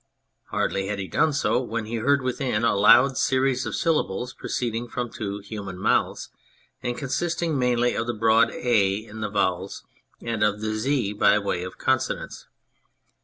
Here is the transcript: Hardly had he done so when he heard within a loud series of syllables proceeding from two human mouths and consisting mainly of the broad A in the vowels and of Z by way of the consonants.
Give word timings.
Hardly 0.49 0.87
had 0.87 0.97
he 0.97 1.07
done 1.07 1.31
so 1.31 1.61
when 1.61 1.85
he 1.85 1.97
heard 1.97 2.23
within 2.23 2.63
a 2.63 2.75
loud 2.75 3.17
series 3.19 3.67
of 3.67 3.75
syllables 3.75 4.33
proceeding 4.33 4.87
from 4.87 5.11
two 5.11 5.37
human 5.45 5.77
mouths 5.77 6.29
and 6.81 6.97
consisting 6.97 7.55
mainly 7.59 7.93
of 7.93 8.07
the 8.07 8.13
broad 8.15 8.49
A 8.49 8.95
in 8.95 9.21
the 9.21 9.29
vowels 9.29 9.83
and 10.19 10.41
of 10.41 10.59
Z 10.59 11.13
by 11.13 11.37
way 11.37 11.61
of 11.61 11.73
the 11.73 11.77
consonants. 11.85 12.47